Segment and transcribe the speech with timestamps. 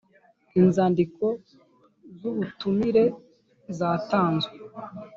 [0.59, 1.25] Inzandiko
[2.17, 3.03] z ubutumire
[3.77, 4.55] zatanzwe